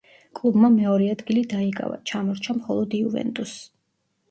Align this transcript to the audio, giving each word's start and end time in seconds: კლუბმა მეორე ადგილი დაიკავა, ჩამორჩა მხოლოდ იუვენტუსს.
კლუბმა 0.37 0.71
მეორე 0.77 1.09
ადგილი 1.15 1.43
დაიკავა, 1.51 2.01
ჩამორჩა 2.13 2.57
მხოლოდ 2.63 2.99
იუვენტუსს. 3.03 3.57